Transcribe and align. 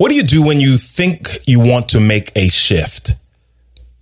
What 0.00 0.08
do 0.08 0.14
you 0.14 0.22
do 0.22 0.42
when 0.42 0.60
you 0.60 0.78
think 0.78 1.40
you 1.46 1.60
want 1.60 1.90
to 1.90 2.00
make 2.00 2.32
a 2.34 2.48
shift? 2.48 3.16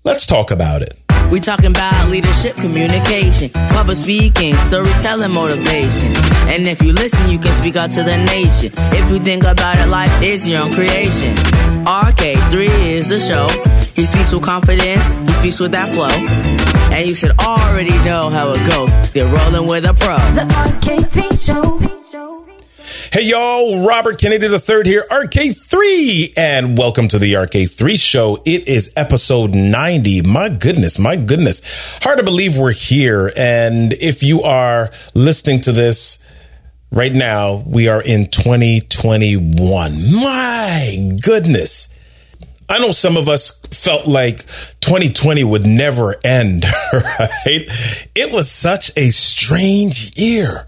Let's 0.04 0.26
talk 0.26 0.52
about 0.52 0.80
it. 0.80 0.96
We 1.28 1.40
talking 1.40 1.72
about 1.72 2.08
leadership, 2.08 2.54
communication, 2.54 3.50
public 3.70 3.96
speaking, 3.96 4.54
storytelling, 4.58 5.32
motivation. 5.32 6.14
And 6.46 6.68
if 6.68 6.80
you 6.82 6.92
listen, 6.92 7.28
you 7.28 7.40
can 7.40 7.52
speak 7.60 7.74
out 7.74 7.90
to 7.90 8.04
the 8.04 8.16
nation. 8.16 8.70
If 8.94 9.10
you 9.10 9.18
think 9.18 9.42
about 9.42 9.76
it, 9.80 9.88
life 9.88 10.22
is 10.22 10.46
your 10.46 10.62
own 10.62 10.72
creation. 10.72 11.34
RK3 11.84 12.68
is 12.86 13.08
the 13.08 13.18
show. 13.18 13.48
He 13.96 14.06
speaks 14.06 14.30
with 14.30 14.44
confidence, 14.44 15.14
he 15.14 15.32
speaks 15.40 15.58
with 15.58 15.72
that 15.72 15.90
flow. 15.92 16.14
And 16.94 17.08
you 17.08 17.16
should 17.16 17.36
already 17.40 17.98
know 18.04 18.30
how 18.30 18.52
it 18.52 18.64
goes. 18.70 19.10
They're 19.10 19.26
rolling 19.26 19.66
with 19.66 19.84
a 19.84 19.94
pro. 19.94 20.14
The 20.30 20.46
RK3 20.46 21.44
Show. 21.44 22.07
Hey 23.10 23.22
y'all, 23.22 23.86
Robert 23.86 24.20
Kennedy 24.20 24.48
III 24.48 24.82
here, 24.84 25.06
RK3, 25.10 26.34
and 26.36 26.76
welcome 26.76 27.08
to 27.08 27.18
the 27.18 27.32
RK3 27.32 27.98
show. 27.98 28.42
It 28.44 28.68
is 28.68 28.92
episode 28.96 29.54
90. 29.54 30.20
My 30.22 30.50
goodness, 30.50 30.98
my 30.98 31.16
goodness. 31.16 31.62
Hard 32.02 32.18
to 32.18 32.22
believe 32.22 32.58
we're 32.58 32.72
here. 32.72 33.32
And 33.34 33.94
if 33.94 34.22
you 34.22 34.42
are 34.42 34.90
listening 35.14 35.62
to 35.62 35.72
this 35.72 36.18
right 36.92 37.14
now, 37.14 37.64
we 37.66 37.88
are 37.88 38.02
in 38.02 38.28
2021. 38.28 40.14
My 40.14 41.18
goodness. 41.22 41.88
I 42.68 42.78
know 42.78 42.90
some 42.90 43.16
of 43.16 43.26
us 43.26 43.58
felt 43.70 44.06
like 44.06 44.44
2020 44.80 45.44
would 45.44 45.66
never 45.66 46.14
end, 46.22 46.66
right? 46.92 47.66
It 48.14 48.30
was 48.30 48.50
such 48.50 48.92
a 48.96 49.12
strange 49.12 50.14
year 50.14 50.67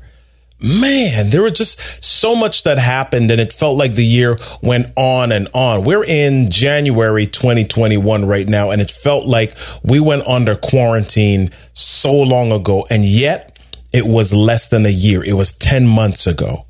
man, 0.63 1.31
there 1.31 1.43
was 1.43 1.53
just 1.53 1.81
so 2.05 2.35
much 2.35 2.65
that 2.65 2.79
happened 2.79 3.31
and 3.31 3.41
it 3.41 3.53
felt 3.53 3.77
like 3.77 3.95
the 3.95 4.05
year 4.05 4.37
went 4.63 4.93
on 4.97 5.33
and 5.33 5.49
on. 5.55 5.85
We're 5.85 6.05
in 6.05 6.51
January 6.51 7.27
2021 7.27 8.25
right 8.27 8.49
now 8.49 8.71
and 8.71 8.81
it 8.81 8.91
felt 8.91 9.27
like 9.27 9.57
we 9.83 10.01
went 10.01 10.27
under 10.27 10.57
quarantine 10.57 11.51
so 11.73 12.15
long 12.15 12.53
ago 12.53 12.87
and 12.91 13.05
yet 13.05 13.59
it 13.93 14.07
was 14.07 14.33
less 14.33 14.69
than 14.69 14.87
a 14.87 14.91
year. 14.91 15.25
It 15.25 15.33
was 15.33 15.53
10 15.53 15.87
months 15.87 16.27
ago. 16.27 16.67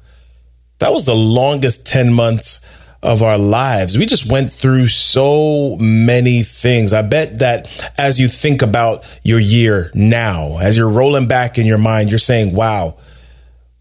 That 0.78 0.92
was 0.92 1.04
the 1.04 1.14
longest 1.14 1.86
10 1.86 2.12
months 2.12 2.60
of 3.02 3.22
our 3.22 3.38
lives. 3.38 3.96
We 3.96 4.06
just 4.06 4.30
went 4.30 4.50
through 4.50 4.88
so 4.88 5.76
many 5.76 6.42
things. 6.42 6.92
I 6.92 7.02
bet 7.02 7.38
that 7.38 7.68
as 7.96 8.20
you 8.20 8.28
think 8.28 8.62
about 8.62 9.04
your 9.22 9.40
year 9.40 9.90
now, 9.94 10.58
as 10.58 10.76
you're 10.76 10.88
rolling 10.88 11.26
back 11.26 11.58
in 11.58 11.66
your 11.66 11.78
mind, 11.78 12.10
you're 12.10 12.18
saying, 12.18 12.54
wow, 12.54 12.96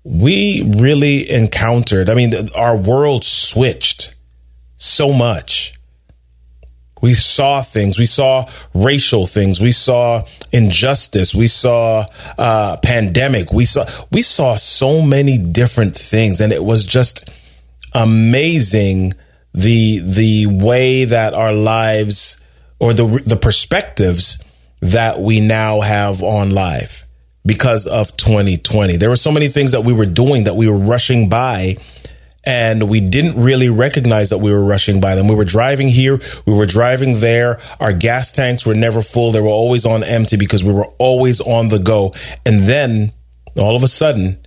we 0.04 0.64
really 0.78 1.30
encountered, 1.30 2.10
I 2.10 2.14
mean, 2.14 2.50
our 2.56 2.76
world 2.76 3.24
switched 3.24 4.16
so 4.78 5.12
much. 5.14 5.74
We 7.02 7.14
saw 7.14 7.62
things. 7.62 7.98
We 7.98 8.06
saw 8.06 8.50
racial 8.74 9.26
things. 9.26 9.62
We 9.62 9.72
saw 9.72 10.26
injustice. 10.52 11.34
We 11.34 11.48
saw 11.48 12.06
uh, 12.38 12.78
pandemic. 12.78 13.54
We 13.54 13.66
saw 13.66 13.86
we 14.12 14.22
saw 14.22 14.56
so 14.56 15.02
many 15.02 15.38
different 15.38 15.98
things, 15.98 16.42
and 16.42 16.52
it 16.52 16.64
was 16.64 16.84
just 16.84 17.30
amazing 17.94 19.14
the 19.54 20.00
the 20.00 20.48
way 20.48 21.06
that 21.06 21.34
our 21.34 21.54
lives 21.54 22.40
or 22.80 22.94
the 22.94 23.06
the 23.26 23.38
perspectives 23.38 24.44
that 24.82 25.20
we 25.20 25.40
now 25.40 25.80
have 25.82 26.22
on 26.22 26.52
life 26.52 27.06
because 27.46 27.88
of 27.88 28.16
2020. 28.18 28.98
There 28.98 29.10
were 29.10 29.16
so 29.16 29.32
many 29.32 29.48
things 29.48 29.72
that 29.72 29.84
we 29.84 29.94
were 29.94 30.06
doing 30.06 30.44
that 30.44 30.56
we 30.56 30.70
were 30.70 30.78
rushing 30.78 31.30
by 31.30 31.78
and 32.44 32.90
we 32.90 33.02
didn't 33.02 33.42
really 33.42 33.70
recognize 33.70 34.30
that 34.30 34.38
we 34.38 34.52
were 34.52 34.64
rushing 34.64 35.02
by 35.02 35.16
them. 35.16 35.28
We 35.28 35.36
were 35.36 35.46
driving 35.46 35.90
here, 35.90 36.20
we 36.46 36.54
were 36.54 36.66
driving 36.66 37.20
there. 37.20 37.60
Our 37.80 37.94
gas 37.94 38.32
tanks 38.32 38.66
were 38.66 38.76
never 38.76 39.02
full. 39.02 39.32
They 39.32 39.42
were 39.42 39.48
always 39.48 39.86
on 39.86 40.04
empty 40.04 40.38
because 40.38 40.64
we 40.64 40.74
were 40.74 40.88
always 40.98 41.42
on 41.42 41.68
the 41.68 41.80
go. 41.80 42.14
And 42.46 42.62
then 42.62 43.14
all 43.58 43.76
of 43.76 43.84
a 43.84 43.88
sudden, 43.88 44.40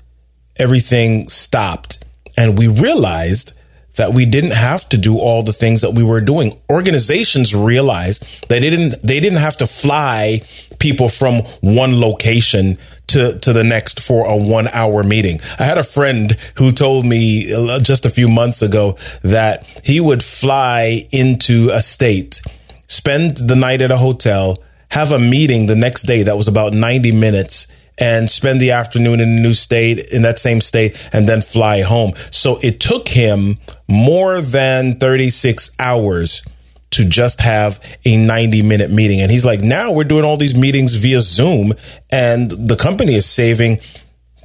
everything 0.57 1.29
stopped 1.29 2.03
and 2.37 2.59
we 2.59 2.69
realized 2.69 3.53
that 3.97 4.15
we 4.15 4.25
didn't 4.25 4.53
have 4.53 4.89
to 4.89 4.97
do 4.97 5.19
all 5.19 5.43
the 5.43 5.53
things 5.53 5.83
that 5.83 5.93
we 5.93 6.03
were 6.03 6.21
doing. 6.21 6.59
Organizations 6.71 7.55
realized 7.55 8.25
they 8.49 8.59
didn't 8.59 9.03
they 9.03 9.21
didn't 9.21 9.39
have 9.39 9.57
to 9.59 9.67
fly 9.67 10.43
people 10.83 11.09
from 11.09 11.43
one 11.61 12.01
location 12.01 12.77
to 13.07 13.39
to 13.39 13.53
the 13.53 13.63
next 13.63 14.01
for 14.01 14.27
a 14.27 14.37
1 14.37 14.69
hour 14.69 15.05
meeting. 15.05 15.41
I 15.59 15.65
had 15.65 15.79
a 15.79 15.85
friend 15.85 16.37
who 16.57 16.73
told 16.73 17.07
me 17.07 17.53
uh, 17.55 17.79
just 17.79 18.05
a 18.05 18.11
few 18.11 18.29
months 18.29 18.63
ago 18.63 18.97
that 19.23 19.65
he 19.85 20.01
would 20.01 20.25
fly 20.25 21.07
into 21.13 21.71
a 21.71 21.81
state, 21.81 22.43
spend 22.89 23.37
the 23.37 23.55
night 23.55 23.81
at 23.81 23.93
a 23.93 23.97
hotel, 23.97 24.59
have 24.89 25.13
a 25.13 25.21
meeting 25.21 25.67
the 25.67 25.77
next 25.77 26.03
day 26.03 26.25
that 26.25 26.37
was 26.37 26.49
about 26.49 26.73
90 26.73 27.13
minutes 27.13 27.69
and 27.97 28.29
spend 28.29 28.61
the 28.61 28.73
afternoon 28.73 29.21
in 29.21 29.29
a 29.39 29.41
new 29.41 29.55
state, 29.55 29.99
in 30.13 30.23
that 30.23 30.39
same 30.41 30.61
state, 30.61 30.97
and 31.13 31.29
then 31.29 31.41
fly 31.41 31.83
home. 31.83 32.13
So 32.31 32.59
it 32.61 32.81
took 32.81 33.07
him 33.09 33.59
more 33.87 34.41
than 34.41 34.99
36 34.99 35.71
hours 35.79 36.43
to 36.93 37.05
just 37.05 37.41
have 37.41 37.81
a 38.05 38.17
90 38.17 38.63
minute 38.63 38.91
meeting. 38.91 39.21
And 39.21 39.31
he's 39.31 39.45
like, 39.45 39.61
now 39.61 39.93
we're 39.93 40.05
doing 40.05 40.25
all 40.25 40.37
these 40.37 40.55
meetings 40.55 40.95
via 40.97 41.21
Zoom, 41.21 41.75
and 42.11 42.51
the 42.51 42.77
company 42.77 43.15
is 43.15 43.27
saving 43.27 43.81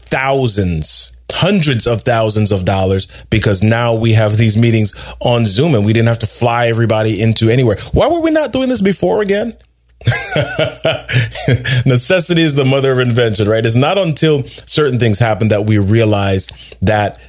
thousands 0.01 1.11
hundreds 1.31 1.85
of 1.85 2.03
thousands 2.03 2.51
of 2.51 2.63
dollars 2.65 3.07
because 3.29 3.61
now 3.61 3.93
we 3.93 4.13
have 4.13 4.37
these 4.37 4.55
meetings 4.55 4.93
on 5.19 5.45
Zoom 5.45 5.75
and 5.75 5.85
we 5.85 5.93
didn't 5.93 6.07
have 6.07 6.19
to 6.19 6.27
fly 6.27 6.67
everybody 6.67 7.21
into 7.21 7.49
anywhere. 7.49 7.77
Why 7.91 8.07
were 8.07 8.21
we 8.21 8.31
not 8.31 8.53
doing 8.53 8.69
this 8.69 8.81
before 8.81 9.21
again? 9.21 9.55
Necessity 11.85 12.43
is 12.43 12.55
the 12.55 12.65
mother 12.65 12.91
of 12.91 12.99
invention, 12.99 13.49
right? 13.49 13.65
It's 13.65 13.75
not 13.75 13.97
until 13.97 14.45
certain 14.65 14.99
things 14.99 15.19
happen 15.19 15.49
that 15.49 15.65
we 15.65 15.79
realize 15.79 16.47
that 16.81 17.19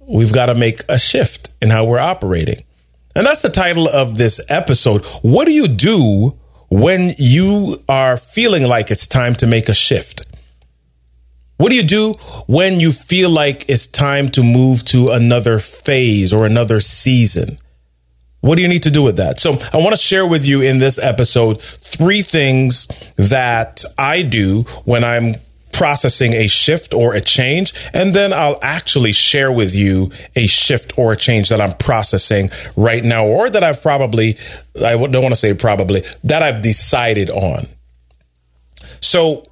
we've 0.00 0.32
got 0.32 0.46
to 0.46 0.54
make 0.54 0.82
a 0.88 0.98
shift 0.98 1.50
in 1.62 1.70
how 1.70 1.84
we're 1.84 1.98
operating. 1.98 2.65
And 3.16 3.24
that's 3.24 3.40
the 3.40 3.48
title 3.48 3.88
of 3.88 4.18
this 4.18 4.42
episode. 4.50 5.02
What 5.22 5.46
do 5.46 5.52
you 5.52 5.68
do 5.68 6.38
when 6.68 7.14
you 7.16 7.82
are 7.88 8.18
feeling 8.18 8.64
like 8.64 8.90
it's 8.90 9.06
time 9.06 9.34
to 9.36 9.46
make 9.46 9.70
a 9.70 9.74
shift? 9.74 10.26
What 11.56 11.70
do 11.70 11.76
you 11.76 11.82
do 11.82 12.12
when 12.46 12.78
you 12.78 12.92
feel 12.92 13.30
like 13.30 13.64
it's 13.70 13.86
time 13.86 14.28
to 14.32 14.42
move 14.42 14.84
to 14.86 15.08
another 15.08 15.58
phase 15.58 16.30
or 16.30 16.44
another 16.44 16.78
season? 16.80 17.58
What 18.42 18.56
do 18.56 18.62
you 18.62 18.68
need 18.68 18.82
to 18.82 18.90
do 18.90 19.02
with 19.02 19.16
that? 19.16 19.40
So 19.40 19.58
I 19.72 19.78
want 19.78 19.96
to 19.96 20.00
share 20.00 20.26
with 20.26 20.44
you 20.44 20.60
in 20.60 20.76
this 20.76 20.98
episode 20.98 21.62
three 21.62 22.20
things 22.20 22.86
that 23.16 23.82
I 23.96 24.20
do 24.20 24.64
when 24.84 25.04
I'm 25.04 25.36
processing 25.76 26.34
a 26.34 26.46
shift 26.46 26.94
or 26.94 27.14
a 27.14 27.20
change. 27.20 27.74
And 27.92 28.14
then 28.14 28.32
I'll 28.32 28.58
actually 28.62 29.12
share 29.12 29.52
with 29.52 29.74
you 29.74 30.10
a 30.34 30.46
shift 30.46 30.98
or 30.98 31.12
a 31.12 31.16
change 31.16 31.50
that 31.50 31.60
I'm 31.60 31.76
processing 31.76 32.50
right 32.76 33.04
now, 33.04 33.26
or 33.26 33.50
that 33.50 33.62
I've 33.62 33.82
probably, 33.82 34.38
I 34.74 34.96
don't 34.96 35.22
want 35.22 35.32
to 35.32 35.36
say 35.36 35.52
probably, 35.52 36.02
that 36.24 36.42
I've 36.42 36.62
decided 36.62 37.28
on. 37.28 37.68
So 39.02 39.44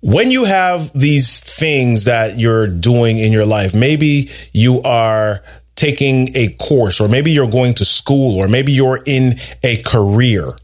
when 0.00 0.32
you 0.32 0.44
have 0.44 0.90
these 0.98 1.38
things 1.38 2.04
that 2.04 2.36
you're 2.38 2.66
doing 2.66 3.18
in 3.18 3.32
your 3.32 3.46
life, 3.46 3.72
maybe 3.72 4.30
you 4.52 4.82
are 4.82 5.44
taking 5.76 6.36
a 6.36 6.48
course, 6.54 7.00
or 7.00 7.08
maybe 7.08 7.30
you're 7.30 7.50
going 7.50 7.74
to 7.74 7.84
school, 7.84 8.36
or 8.36 8.48
maybe 8.48 8.72
you're 8.72 9.02
in 9.06 9.38
a 9.62 9.80
career. 9.82 10.56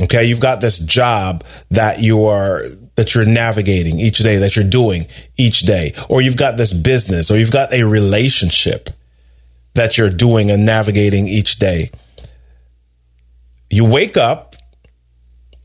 Okay, 0.00 0.24
you've 0.24 0.40
got 0.40 0.60
this 0.60 0.78
job 0.78 1.44
that 1.70 2.00
you 2.00 2.24
are 2.24 2.62
that 3.00 3.14
you're 3.14 3.24
navigating 3.24 3.98
each 3.98 4.18
day, 4.18 4.36
that 4.36 4.56
you're 4.56 4.62
doing 4.62 5.06
each 5.38 5.60
day, 5.60 5.94
or 6.10 6.20
you've 6.20 6.36
got 6.36 6.58
this 6.58 6.74
business, 6.74 7.30
or 7.30 7.38
you've 7.38 7.50
got 7.50 7.72
a 7.72 7.82
relationship 7.82 8.90
that 9.72 9.96
you're 9.96 10.10
doing 10.10 10.50
and 10.50 10.66
navigating 10.66 11.26
each 11.26 11.58
day. 11.58 11.88
You 13.70 13.86
wake 13.86 14.18
up 14.18 14.54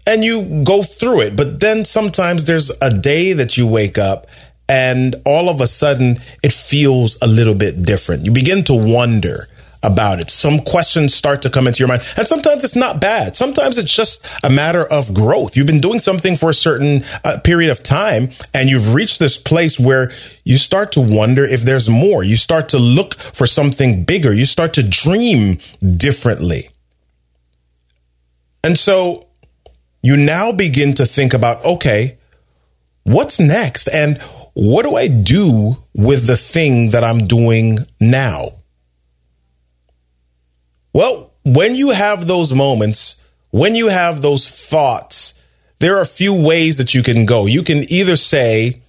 and 0.07 0.23
you 0.23 0.63
go 0.63 0.81
through 0.81 1.23
it, 1.23 1.35
but 1.35 1.59
then 1.59 1.83
sometimes 1.83 2.45
there's 2.45 2.71
a 2.81 2.93
day 2.93 3.33
that 3.33 3.57
you 3.57 3.67
wake 3.67 3.97
up 3.97 4.27
and 4.69 5.17
all 5.25 5.49
of 5.49 5.59
a 5.59 5.67
sudden 5.67 6.21
it 6.41 6.53
feels 6.53 7.17
a 7.21 7.27
little 7.27 7.53
bit 7.53 7.83
different. 7.83 8.23
You 8.23 8.31
begin 8.31 8.63
to 8.63 8.73
wonder 8.73 9.49
about 9.85 10.19
it. 10.19 10.29
Some 10.29 10.59
questions 10.59 11.13
start 11.13 11.41
to 11.43 11.49
come 11.49 11.67
into 11.67 11.79
your 11.79 11.87
mind. 11.87 12.03
And 12.17 12.27
sometimes 12.27 12.63
it's 12.63 12.75
not 12.75 12.99
bad. 12.99 13.37
Sometimes 13.37 13.77
it's 13.77 13.93
just 13.93 14.25
a 14.43 14.49
matter 14.49 14.85
of 14.85 15.13
growth. 15.13 15.55
You've 15.55 15.67
been 15.67 15.81
doing 15.81 15.99
something 15.99 16.35
for 16.35 16.49
a 16.49 16.53
certain 16.53 17.03
uh, 17.23 17.39
period 17.39 17.71
of 17.71 17.83
time 17.83 18.31
and 18.53 18.69
you've 18.69 18.93
reached 18.93 19.19
this 19.19 19.37
place 19.37 19.79
where 19.79 20.11
you 20.43 20.57
start 20.57 20.91
to 20.93 21.01
wonder 21.01 21.45
if 21.45 21.61
there's 21.61 21.89
more. 21.89 22.23
You 22.23 22.37
start 22.37 22.69
to 22.69 22.79
look 22.79 23.13
for 23.15 23.45
something 23.45 24.03
bigger. 24.03 24.33
You 24.33 24.45
start 24.45 24.73
to 24.73 24.83
dream 24.83 25.59
differently. 25.97 26.69
And 28.63 28.77
so 28.79 29.27
you 30.01 30.17
now 30.17 30.51
begin 30.51 30.95
to 30.95 31.05
think 31.05 31.33
about, 31.33 31.63
okay, 31.63 32.17
what's 33.03 33.39
next? 33.39 33.87
And 33.87 34.21
what 34.53 34.83
do 34.83 34.95
I 34.95 35.07
do 35.07 35.77
with 35.93 36.27
the 36.27 36.37
thing 36.37 36.89
that 36.89 37.03
I'm 37.03 37.19
doing 37.19 37.79
now? 37.99 38.53
Well, 40.95 41.33
when 41.43 41.75
you 41.75 41.89
have 41.89 42.25
those 42.25 42.53
moments, 42.53 43.17
when 43.51 43.75
you 43.75 43.87
have 43.89 44.21
those 44.21 44.49
thoughts, 44.49 45.33
there 45.79 45.97
are 45.97 46.01
a 46.01 46.05
few 46.05 46.33
ways 46.33 46.77
that 46.77 46.93
you 46.93 47.03
can 47.03 47.25
go. 47.25 47.47
You 47.47 47.63
can 47.63 47.83
either 47.91 48.15
say, 48.15 48.81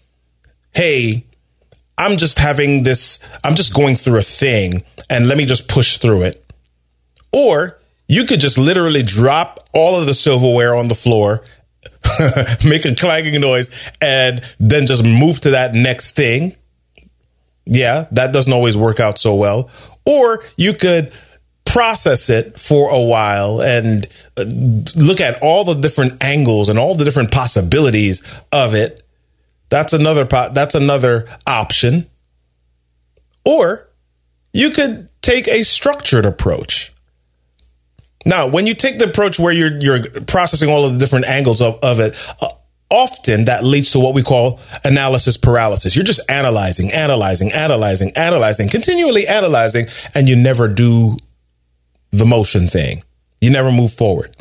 Hey, 0.70 1.26
I'm 1.98 2.16
just 2.16 2.38
having 2.38 2.84
this, 2.84 3.18
I'm 3.42 3.56
just 3.56 3.74
going 3.74 3.96
through 3.96 4.18
a 4.18 4.22
thing 4.22 4.84
and 5.10 5.26
let 5.26 5.36
me 5.36 5.46
just 5.46 5.66
push 5.66 5.98
through 5.98 6.22
it. 6.22 6.48
Or 7.32 7.76
you 8.06 8.24
could 8.24 8.38
just 8.38 8.56
literally 8.56 9.02
drop 9.02 9.68
all 9.72 9.98
of 9.98 10.06
the 10.06 10.14
silverware 10.14 10.76
on 10.76 10.86
the 10.86 10.94
floor, 10.94 11.42
make 12.64 12.84
a 12.84 12.94
clanging 12.94 13.40
noise, 13.40 13.68
and 14.00 14.42
then 14.60 14.86
just 14.86 15.02
move 15.02 15.40
to 15.40 15.50
that 15.50 15.74
next 15.74 16.12
thing. 16.12 16.54
Yeah, 17.64 18.06
that 18.12 18.30
doesn't 18.30 18.52
always 18.52 18.76
work 18.76 19.00
out 19.00 19.18
so 19.18 19.34
well. 19.34 19.68
Or 20.04 20.44
you 20.56 20.72
could 20.72 21.12
process 21.76 22.30
it 22.30 22.58
for 22.58 22.88
a 22.88 22.98
while 22.98 23.60
and 23.60 24.08
uh, 24.38 24.44
look 24.44 25.20
at 25.20 25.42
all 25.42 25.62
the 25.62 25.74
different 25.74 26.24
angles 26.24 26.70
and 26.70 26.78
all 26.78 26.94
the 26.94 27.04
different 27.04 27.30
possibilities 27.30 28.22
of 28.50 28.72
it. 28.72 29.06
That's 29.68 29.92
another 29.92 30.24
po- 30.24 30.52
that's 30.54 30.74
another 30.74 31.28
option. 31.46 32.08
Or 33.44 33.90
you 34.54 34.70
could 34.70 35.10
take 35.20 35.48
a 35.48 35.64
structured 35.64 36.24
approach. 36.24 36.94
Now, 38.24 38.46
when 38.46 38.66
you 38.66 38.74
take 38.74 38.98
the 38.98 39.10
approach 39.10 39.38
where 39.38 39.52
you're 39.52 39.78
you're 39.78 40.08
processing 40.22 40.70
all 40.70 40.86
of 40.86 40.94
the 40.94 40.98
different 40.98 41.26
angles 41.26 41.60
of, 41.60 41.78
of 41.82 42.00
it, 42.00 42.16
uh, 42.40 42.48
often 42.88 43.44
that 43.44 43.64
leads 43.64 43.90
to 43.90 44.00
what 44.00 44.14
we 44.14 44.22
call 44.22 44.60
analysis 44.82 45.36
paralysis. 45.36 45.94
You're 45.94 46.06
just 46.06 46.30
analyzing, 46.30 46.90
analyzing, 46.90 47.52
analyzing, 47.52 48.12
analyzing, 48.16 48.70
continually 48.70 49.26
analyzing, 49.26 49.88
and 50.14 50.26
you 50.26 50.36
never 50.36 50.68
do 50.68 51.18
the 52.16 52.26
motion 52.26 52.68
thing. 52.68 53.02
You 53.40 53.50
never 53.50 53.70
move 53.70 53.92
forward. 53.92 54.36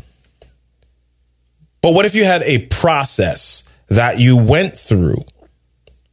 But 1.82 1.94
what 1.94 2.06
if 2.06 2.16
you 2.16 2.24
had 2.24 2.42
a 2.44 2.66
process 2.68 3.64
that 3.90 4.20
you 4.20 4.38
went 4.38 4.78
through? 4.78 5.24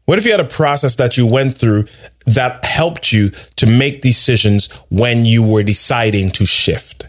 What 0.04 0.18
if 0.18 0.24
you 0.26 0.32
had 0.32 0.40
a 0.40 0.44
process 0.44 0.96
that 0.96 1.16
you 1.16 1.26
went 1.26 1.54
through 1.54 1.86
that 2.26 2.64
helped 2.64 3.12
you 3.12 3.30
to 3.56 3.66
make 3.66 4.02
decisions 4.02 4.70
when 4.90 5.24
you 5.24 5.42
were 5.42 5.62
deciding 5.62 6.32
to 6.32 6.44
shift? 6.44 7.08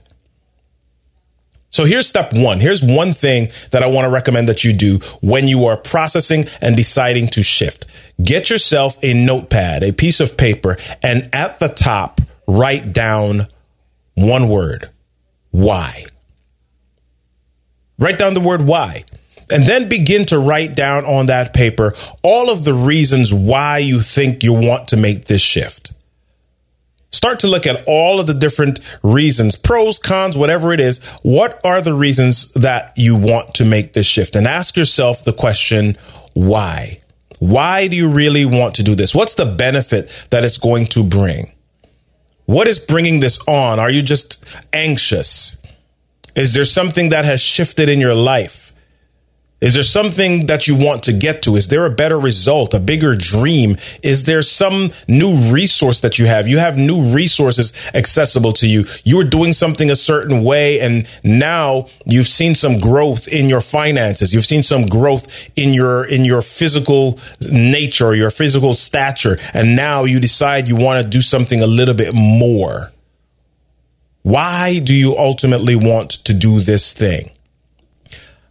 So 1.71 1.85
here's 1.85 2.07
step 2.07 2.33
one. 2.33 2.59
Here's 2.59 2.83
one 2.83 3.13
thing 3.13 3.49
that 3.71 3.81
I 3.81 3.87
want 3.87 4.05
to 4.05 4.09
recommend 4.09 4.47
that 4.47 4.63
you 4.63 4.73
do 4.73 4.99
when 5.21 5.47
you 5.47 5.65
are 5.65 5.75
processing 5.75 6.45
and 6.61 6.77
deciding 6.77 7.29
to 7.29 7.41
shift. 7.41 7.87
Get 8.23 8.51
yourself 8.51 8.99
a 9.01 9.15
notepad, 9.15 9.81
a 9.81 9.91
piece 9.91 10.19
of 10.19 10.37
paper, 10.37 10.77
and 11.01 11.27
at 11.33 11.57
the 11.59 11.69
top, 11.69 12.21
write 12.47 12.93
down 12.93 13.47
one 14.15 14.49
word. 14.49 14.89
Why? 15.51 16.05
Write 17.99 18.17
down 18.17 18.33
the 18.33 18.39
word 18.39 18.63
why. 18.63 19.05
And 19.51 19.65
then 19.65 19.89
begin 19.89 20.25
to 20.27 20.39
write 20.39 20.75
down 20.75 21.05
on 21.05 21.27
that 21.27 21.53
paper 21.53 21.93
all 22.23 22.49
of 22.49 22.63
the 22.63 22.73
reasons 22.73 23.33
why 23.33 23.79
you 23.79 24.01
think 24.01 24.43
you 24.43 24.53
want 24.53 24.87
to 24.89 24.97
make 24.97 25.25
this 25.25 25.41
shift. 25.41 25.91
Start 27.11 27.39
to 27.41 27.47
look 27.47 27.67
at 27.67 27.83
all 27.85 28.19
of 28.19 28.25
the 28.25 28.33
different 28.33 28.79
reasons, 29.03 29.55
pros, 29.55 29.99
cons, 29.99 30.35
whatever 30.35 30.73
it 30.73 30.79
is. 30.79 30.97
What 31.21 31.61
are 31.63 31.79
the 31.79 31.93
reasons 31.93 32.51
that 32.53 32.93
you 32.97 33.15
want 33.15 33.53
to 33.55 33.65
make 33.65 33.93
this 33.93 34.07
shift? 34.07 34.35
And 34.35 34.47
ask 34.47 34.75
yourself 34.75 35.23
the 35.23 35.33
question, 35.33 35.95
why? 36.33 36.99
Why 37.37 37.87
do 37.87 37.95
you 37.95 38.09
really 38.09 38.45
want 38.45 38.75
to 38.75 38.83
do 38.83 38.95
this? 38.95 39.13
What's 39.13 39.35
the 39.35 39.45
benefit 39.45 40.09
that 40.31 40.43
it's 40.43 40.57
going 40.57 40.87
to 40.87 41.03
bring? 41.03 41.51
What 42.53 42.67
is 42.67 42.77
bringing 42.77 43.19
this 43.19 43.39
on? 43.47 43.79
Are 43.79 43.89
you 43.89 44.03
just 44.03 44.45
anxious? 44.71 45.57
Is 46.35 46.53
there 46.53 46.65
something 46.65 47.09
that 47.09 47.25
has 47.25 47.41
shifted 47.41 47.89
in 47.89 47.99
your 47.99 48.13
life? 48.13 48.62
Is 49.63 49.75
there 49.75 49.83
something 49.83 50.47
that 50.47 50.67
you 50.67 50.75
want 50.75 51.03
to 51.03 51.13
get 51.13 51.41
to? 51.43 51.55
Is 51.55 51.69
there 51.69 51.85
a 51.85 51.89
better 51.89 52.19
result, 52.19 52.73
a 52.73 52.81
bigger 52.81 53.15
dream? 53.15 53.77
Is 54.01 54.25
there 54.25 54.41
some 54.41 54.91
new 55.07 55.37
resource 55.53 56.01
that 56.01 56.19
you 56.19 56.25
have? 56.25 56.49
You 56.49 56.57
have 56.57 56.77
new 56.77 57.01
resources 57.13 57.71
accessible 57.93 58.51
to 58.53 58.67
you. 58.67 58.83
You 59.05 59.15
were 59.15 59.23
doing 59.23 59.53
something 59.53 59.89
a 59.89 59.95
certain 59.95 60.43
way 60.43 60.81
and 60.81 61.07
now 61.23 61.87
you've 62.05 62.27
seen 62.27 62.55
some 62.55 62.81
growth 62.81 63.25
in 63.29 63.47
your 63.47 63.61
finances. 63.61 64.33
You've 64.33 64.45
seen 64.45 64.63
some 64.63 64.85
growth 64.85 65.29
in 65.55 65.73
your, 65.73 66.03
in 66.03 66.25
your 66.25 66.41
physical 66.41 67.17
nature, 67.39 68.13
your 68.13 68.31
physical 68.31 68.75
stature. 68.75 69.37
And 69.53 69.77
now 69.77 70.03
you 70.03 70.19
decide 70.19 70.67
you 70.67 70.75
want 70.75 71.01
to 71.01 71.09
do 71.09 71.21
something 71.21 71.61
a 71.61 71.67
little 71.67 71.95
bit 71.95 72.13
more. 72.13 72.91
Why 74.23 74.79
do 74.79 74.93
you 74.93 75.17
ultimately 75.17 75.77
want 75.77 76.11
to 76.25 76.33
do 76.33 76.59
this 76.59 76.91
thing? 76.91 77.31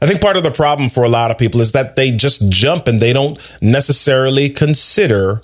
I 0.02 0.06
think 0.06 0.20
part 0.20 0.36
of 0.36 0.42
the 0.42 0.50
problem 0.50 0.88
for 0.88 1.04
a 1.04 1.08
lot 1.08 1.30
of 1.30 1.38
people 1.38 1.60
is 1.60 1.72
that 1.72 1.94
they 1.94 2.10
just 2.10 2.50
jump 2.50 2.88
and 2.88 3.00
they 3.00 3.12
don't 3.12 3.38
necessarily 3.62 4.50
consider 4.50 5.42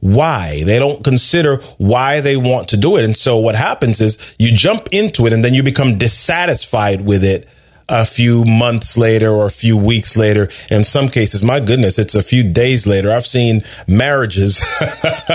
why. 0.00 0.62
They 0.64 0.78
don't 0.78 1.02
consider 1.02 1.62
why 1.78 2.20
they 2.20 2.36
want 2.36 2.68
to 2.68 2.76
do 2.76 2.98
it. 2.98 3.06
And 3.06 3.16
so 3.16 3.38
what 3.38 3.54
happens 3.54 4.02
is 4.02 4.18
you 4.38 4.52
jump 4.52 4.90
into 4.92 5.26
it 5.26 5.32
and 5.32 5.42
then 5.42 5.54
you 5.54 5.62
become 5.62 5.96
dissatisfied 5.96 7.06
with 7.06 7.24
it 7.24 7.48
a 7.88 8.04
few 8.04 8.44
months 8.44 8.98
later 8.98 9.30
or 9.30 9.46
a 9.46 9.50
few 9.50 9.76
weeks 9.76 10.16
later. 10.16 10.48
In 10.70 10.82
some 10.82 11.08
cases, 11.08 11.42
my 11.42 11.60
goodness, 11.60 11.98
it's 11.98 12.14
a 12.14 12.22
few 12.22 12.42
days 12.42 12.86
later. 12.86 13.12
I've 13.12 13.26
seen 13.26 13.62
marriages 13.86 14.60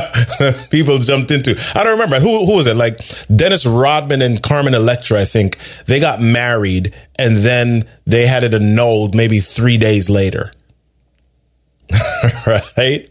people 0.70 1.00
jumped 1.00 1.32
into. 1.32 1.58
I 1.74 1.84
don't 1.84 1.94
remember 1.94 2.20
who 2.20 2.46
who 2.46 2.56
was 2.56 2.68
it? 2.68 2.76
Like 2.76 3.00
Dennis 3.34 3.66
Rodman 3.66 4.22
and 4.22 4.42
Carmen 4.42 4.74
Electra, 4.74 5.22
I 5.22 5.26
think. 5.26 5.58
They 5.86 6.00
got 6.00 6.22
married 6.22 6.94
and 7.18 7.38
then 7.38 7.88
they 8.06 8.28
had 8.28 8.44
it 8.44 8.54
annulled 8.54 9.16
maybe 9.16 9.40
3 9.40 9.78
days 9.78 10.10
later. 10.10 10.52
right? 12.46 13.10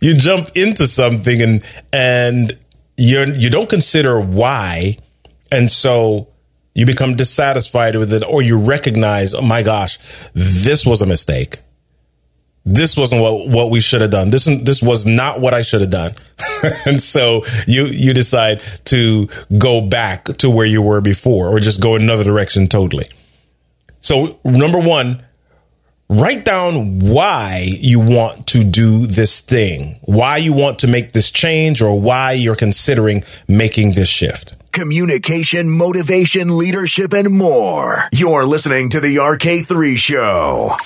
You 0.00 0.14
jump 0.14 0.48
into 0.54 0.86
something 0.86 1.40
and 1.40 1.62
and 1.92 2.58
you're 2.98 3.28
you 3.28 3.48
don't 3.48 3.68
consider 3.68 4.20
why. 4.20 4.98
And 5.50 5.70
so 5.70 6.28
you 6.76 6.84
become 6.84 7.16
dissatisfied 7.16 7.96
with 7.96 8.12
it 8.12 8.22
or 8.22 8.42
you 8.42 8.58
recognize, 8.58 9.32
oh 9.32 9.40
my 9.40 9.62
gosh, 9.62 9.98
this 10.34 10.84
was 10.84 11.00
a 11.00 11.06
mistake. 11.06 11.60
This 12.66 12.98
wasn't 12.98 13.22
what, 13.22 13.48
what 13.48 13.70
we 13.70 13.80
should 13.80 14.02
have 14.02 14.10
done. 14.10 14.28
This, 14.28 14.44
this 14.44 14.82
was 14.82 15.06
not 15.06 15.40
what 15.40 15.54
I 15.54 15.62
should 15.62 15.80
have 15.80 15.90
done. 15.90 16.14
and 16.84 17.00
so 17.00 17.44
you, 17.66 17.86
you 17.86 18.12
decide 18.12 18.60
to 18.86 19.26
go 19.56 19.80
back 19.80 20.26
to 20.38 20.50
where 20.50 20.66
you 20.66 20.82
were 20.82 21.00
before 21.00 21.48
or 21.48 21.60
just 21.60 21.80
go 21.80 21.96
another 21.96 22.24
direction 22.24 22.68
totally. 22.68 23.06
So 24.02 24.38
number 24.44 24.78
one, 24.78 25.24
write 26.10 26.44
down 26.44 26.98
why 26.98 27.70
you 27.72 28.00
want 28.00 28.48
to 28.48 28.62
do 28.62 29.06
this 29.06 29.40
thing, 29.40 29.98
why 30.02 30.36
you 30.36 30.52
want 30.52 30.80
to 30.80 30.88
make 30.88 31.12
this 31.12 31.30
change 31.30 31.80
or 31.80 31.98
why 31.98 32.32
you're 32.32 32.54
considering 32.54 33.24
making 33.48 33.92
this 33.92 34.10
shift 34.10 34.56
communication, 34.76 35.70
motivation, 35.70 36.58
leadership, 36.58 37.14
and 37.14 37.30
more. 37.30 38.04
You're 38.12 38.44
listening 38.44 38.90
to 38.90 39.00
the 39.00 39.16
RK3 39.16 39.96
Show. 39.96 40.76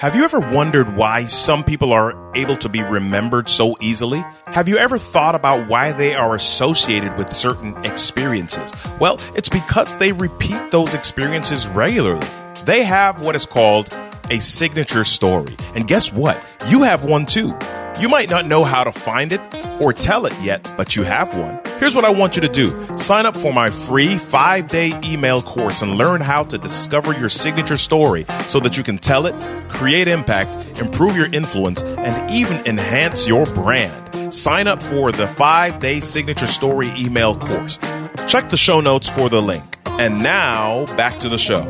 Have 0.00 0.16
you 0.16 0.24
ever 0.24 0.40
wondered 0.40 0.96
why 0.96 1.26
some 1.26 1.62
people 1.62 1.92
are 1.92 2.16
able 2.34 2.56
to 2.56 2.68
be 2.68 2.82
remembered 2.82 3.48
so 3.48 3.76
easily? 3.80 4.24
Have 4.46 4.68
you 4.68 4.76
ever 4.76 4.98
thought 4.98 5.36
about 5.36 5.68
why 5.68 5.92
they 5.92 6.16
are 6.16 6.34
associated 6.34 7.16
with 7.16 7.32
certain 7.32 7.76
experiences? 7.84 8.74
Well, 8.98 9.20
it's 9.36 9.48
because 9.48 9.98
they 9.98 10.10
repeat 10.10 10.72
those 10.72 10.94
experiences 10.94 11.68
regularly. 11.68 12.26
They 12.64 12.82
have 12.82 13.24
what 13.24 13.36
is 13.36 13.46
called 13.46 13.96
a 14.30 14.40
signature 14.40 15.04
story. 15.04 15.54
And 15.76 15.86
guess 15.86 16.12
what? 16.12 16.44
You 16.68 16.82
have 16.82 17.04
one 17.04 17.24
too. 17.24 17.56
You 17.98 18.10
might 18.10 18.28
not 18.28 18.46
know 18.46 18.62
how 18.62 18.84
to 18.84 18.92
find 18.92 19.32
it 19.32 19.40
or 19.80 19.90
tell 19.90 20.26
it 20.26 20.34
yet, 20.42 20.70
but 20.76 20.96
you 20.96 21.02
have 21.02 21.36
one. 21.38 21.58
Here's 21.78 21.94
what 21.94 22.04
I 22.04 22.10
want 22.10 22.36
you 22.36 22.42
to 22.42 22.48
do 22.48 22.98
sign 22.98 23.24
up 23.24 23.34
for 23.34 23.54
my 23.54 23.70
free 23.70 24.18
five 24.18 24.66
day 24.66 24.98
email 25.02 25.40
course 25.40 25.80
and 25.80 25.96
learn 25.96 26.20
how 26.20 26.44
to 26.44 26.58
discover 26.58 27.18
your 27.18 27.30
signature 27.30 27.78
story 27.78 28.26
so 28.48 28.60
that 28.60 28.76
you 28.76 28.82
can 28.82 28.98
tell 28.98 29.24
it, 29.24 29.34
create 29.70 30.08
impact, 30.08 30.78
improve 30.78 31.16
your 31.16 31.32
influence, 31.32 31.82
and 31.82 32.30
even 32.30 32.58
enhance 32.66 33.26
your 33.26 33.46
brand. 33.46 34.32
Sign 34.32 34.66
up 34.66 34.82
for 34.82 35.10
the 35.10 35.26
five 35.26 35.80
day 35.80 36.00
signature 36.00 36.46
story 36.46 36.92
email 36.98 37.34
course. 37.34 37.78
Check 38.26 38.50
the 38.50 38.58
show 38.58 38.80
notes 38.82 39.08
for 39.08 39.30
the 39.30 39.40
link. 39.40 39.64
And 39.86 40.22
now 40.22 40.84
back 40.96 41.18
to 41.20 41.30
the 41.30 41.38
show. 41.38 41.62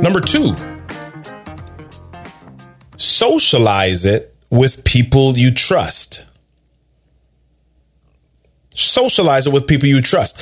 Number 0.00 0.20
two, 0.20 0.54
socialize 3.14 4.04
it 4.04 4.34
with 4.50 4.84
people 4.84 5.36
you 5.38 5.52
trust. 5.52 6.24
Socialize 8.74 9.46
it 9.46 9.52
with 9.52 9.66
people 9.66 9.88
you 9.88 10.02
trust. 10.02 10.38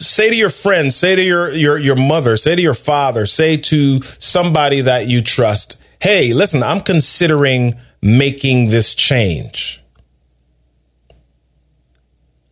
Say 0.00 0.30
to 0.30 0.36
your 0.36 0.50
friends, 0.50 0.96
say 0.96 1.14
to 1.14 1.22
your, 1.22 1.50
your, 1.50 1.78
your 1.78 1.96
mother, 1.96 2.36
say 2.36 2.56
to 2.56 2.62
your 2.62 2.74
father, 2.74 3.26
say 3.26 3.56
to 3.56 4.00
somebody 4.18 4.80
that 4.80 5.06
you 5.06 5.22
trust, 5.22 5.80
hey, 6.00 6.32
listen, 6.32 6.62
I'm 6.62 6.80
considering 6.80 7.78
making 8.02 8.70
this 8.70 8.94
change. 8.94 9.82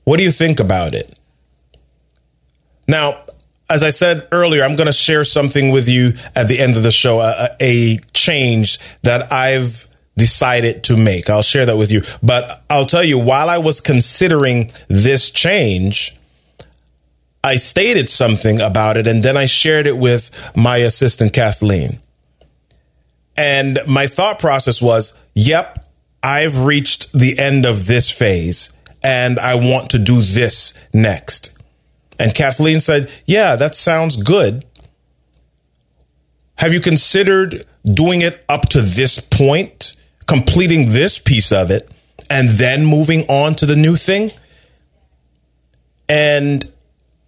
What 0.04 0.18
do 0.18 0.22
you 0.22 0.32
think 0.32 0.60
about 0.60 0.94
it? 0.94 1.18
Now, 2.86 3.22
as 3.70 3.82
I 3.82 3.90
said 3.90 4.26
earlier, 4.32 4.64
I'm 4.64 4.76
going 4.76 4.86
to 4.86 4.92
share 4.92 5.24
something 5.24 5.70
with 5.70 5.88
you 5.88 6.14
at 6.34 6.48
the 6.48 6.58
end 6.58 6.76
of 6.76 6.82
the 6.82 6.90
show, 6.90 7.20
a, 7.20 7.54
a, 7.60 7.98
change 8.14 8.78
that 9.02 9.30
I've 9.32 9.86
decided 10.16 10.84
to 10.84 10.96
make. 10.96 11.28
I'll 11.30 11.42
share 11.42 11.66
that 11.66 11.76
with 11.76 11.90
you. 11.90 12.02
But 12.22 12.62
I'll 12.70 12.86
tell 12.86 13.04
you, 13.04 13.18
while 13.18 13.50
I 13.50 13.58
was 13.58 13.80
considering 13.80 14.72
this 14.88 15.30
change, 15.30 16.16
I 17.44 17.56
stated 17.56 18.10
something 18.10 18.60
about 18.60 18.96
it 18.96 19.06
and 19.06 19.22
then 19.22 19.36
I 19.36 19.44
shared 19.44 19.86
it 19.86 19.96
with 19.96 20.30
my 20.56 20.78
assistant, 20.78 21.32
Kathleen. 21.32 22.00
And 23.36 23.78
my 23.86 24.08
thought 24.08 24.38
process 24.38 24.82
was, 24.82 25.12
yep, 25.34 25.88
I've 26.22 26.64
reached 26.64 27.12
the 27.12 27.38
end 27.38 27.64
of 27.64 27.86
this 27.86 28.10
phase 28.10 28.70
and 29.02 29.38
I 29.38 29.54
want 29.54 29.90
to 29.90 29.98
do 29.98 30.22
this 30.22 30.74
next. 30.92 31.56
And 32.18 32.34
Kathleen 32.34 32.80
said, 32.80 33.10
Yeah, 33.24 33.56
that 33.56 33.76
sounds 33.76 34.16
good. 34.16 34.64
Have 36.56 36.72
you 36.72 36.80
considered 36.80 37.66
doing 37.84 38.20
it 38.20 38.44
up 38.48 38.68
to 38.70 38.80
this 38.80 39.20
point, 39.20 39.94
completing 40.26 40.90
this 40.90 41.18
piece 41.18 41.52
of 41.52 41.70
it, 41.70 41.88
and 42.28 42.48
then 42.50 42.84
moving 42.84 43.24
on 43.28 43.54
to 43.56 43.66
the 43.66 43.76
new 43.76 43.96
thing? 43.96 44.32
And 46.08 46.70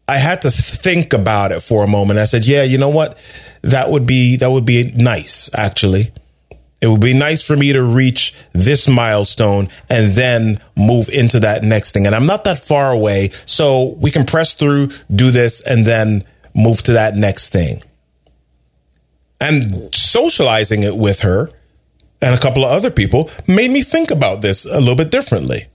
I 0.09 0.19
had 0.19 0.43
to 0.43 0.51
think 0.51 1.13
about 1.13 1.53
it 1.53 1.61
for 1.61 1.85
a 1.85 1.87
moment. 1.87 2.19
I 2.19 2.25
said, 2.25 2.45
"Yeah, 2.45 2.65
you 2.65 2.79
know 2.79 2.89
what? 2.89 3.17
That 3.63 3.91
would 3.91 4.07
be 4.07 4.37
that 4.37 4.51
would 4.51 4.65
be 4.65 4.91
nice 4.97 5.49
actually." 5.55 6.11
It 6.81 6.87
would 6.87 7.01
be 7.01 7.13
nice 7.13 7.43
for 7.43 7.57
me 7.57 7.73
to 7.73 7.83
reach 7.83 8.35
this 8.53 8.89
milestone 8.89 9.69
and 9.89 10.13
then 10.13 10.61
move 10.77 11.09
into 11.11 11.41
that 11.41 11.63
next 11.63 11.93
thing. 11.93 12.07
And 12.07 12.15
I'm 12.15 12.27
not 12.27 12.45
that 12.45 12.59
far 12.59 12.91
away. 12.91 13.31
So 13.45 13.97
we 13.99 14.11
can 14.11 14.25
press 14.25 14.55
through, 14.55 14.89
do 15.15 15.31
this, 15.31 15.61
and 15.61 15.87
then 15.87 16.25
move 16.55 16.83
to 16.85 16.93
that 16.93 17.17
next 17.17 17.51
thing. 17.51 17.83
And 19.41 19.95
socializing 19.95 20.83
it 20.83 20.97
with 20.97 21.21
her 21.21 21.51
and 22.23 22.35
a 22.35 22.39
couple 22.39 22.65
of 22.65 22.71
other 22.71 22.91
people 22.91 23.31
made 23.47 23.71
me 23.71 23.83
think 23.83 24.11
about 24.11 24.43
this 24.43 24.65
a 24.65 24.79
little 24.79 24.95
bit 24.95 25.11
differently. 25.11 25.67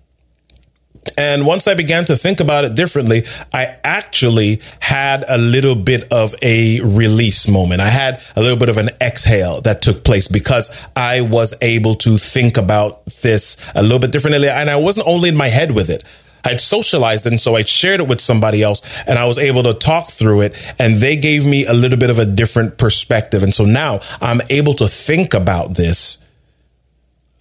And 1.17 1.45
once 1.45 1.67
I 1.67 1.75
began 1.75 2.05
to 2.05 2.17
think 2.17 2.39
about 2.39 2.65
it 2.65 2.75
differently, 2.75 3.25
I 3.53 3.77
actually 3.83 4.61
had 4.79 5.23
a 5.27 5.37
little 5.37 5.75
bit 5.75 6.11
of 6.11 6.35
a 6.41 6.79
release 6.81 7.47
moment. 7.47 7.81
I 7.81 7.89
had 7.89 8.21
a 8.35 8.41
little 8.41 8.57
bit 8.57 8.69
of 8.69 8.77
an 8.77 8.89
exhale 8.99 9.61
that 9.61 9.81
took 9.81 10.03
place 10.03 10.27
because 10.27 10.69
I 10.95 11.21
was 11.21 11.53
able 11.61 11.95
to 11.95 12.17
think 12.17 12.57
about 12.57 13.05
this 13.21 13.57
a 13.73 13.83
little 13.83 13.99
bit 13.99 14.11
differently. 14.11 14.49
And 14.49 14.69
I 14.69 14.77
wasn't 14.77 15.07
only 15.07 15.29
in 15.29 15.35
my 15.35 15.49
head 15.49 15.71
with 15.71 15.89
it. 15.89 16.03
I'd 16.45 16.61
socialized 16.61 17.25
it 17.25 17.33
and 17.33 17.41
so 17.41 17.55
I 17.55 17.63
shared 17.63 17.99
it 18.01 18.07
with 18.07 18.21
somebody 18.21 18.61
else 18.61 18.81
and 19.07 19.17
I 19.17 19.25
was 19.25 19.39
able 19.39 19.63
to 19.63 19.73
talk 19.73 20.11
through 20.11 20.41
it 20.41 20.55
and 20.77 20.97
they 20.97 21.17
gave 21.17 21.43
me 21.43 21.65
a 21.65 21.73
little 21.73 21.97
bit 21.97 22.11
of 22.11 22.19
a 22.19 22.25
different 22.25 22.77
perspective. 22.77 23.41
And 23.41 23.53
so 23.53 23.65
now 23.65 24.01
I'm 24.21 24.41
able 24.51 24.75
to 24.75 24.87
think 24.87 25.33
about 25.33 25.73
this 25.73 26.19